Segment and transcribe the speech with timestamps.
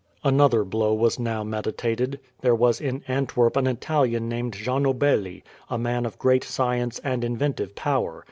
[0.23, 2.19] Another blow was now meditated.
[2.39, 7.75] There was in Antwerp an Italian named Gianobelli, a man of great science and inventive
[7.75, 8.19] power.